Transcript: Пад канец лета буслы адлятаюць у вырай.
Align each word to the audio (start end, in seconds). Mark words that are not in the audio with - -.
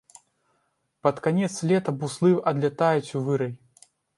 Пад 1.07 1.21
канец 1.27 1.51
лета 1.73 1.95
буслы 1.99 2.33
адлятаюць 2.53 3.15
у 3.21 3.25
вырай. 3.29 3.57